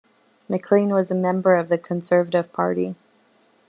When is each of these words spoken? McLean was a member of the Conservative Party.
McLean 0.49 0.89
was 0.89 1.11
a 1.11 1.13
member 1.13 1.53
of 1.53 1.69
the 1.69 1.77
Conservative 1.77 2.51
Party. 2.51 2.95